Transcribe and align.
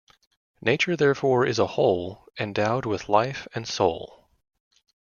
Nature 0.63 0.95
therefore 0.97 1.45
is 1.45 1.59
a 1.59 1.67
whole, 1.67 2.25
endowed 2.39 2.87
with 2.87 3.07
life 3.07 3.47
and 3.53 3.67
soul. 3.67 4.27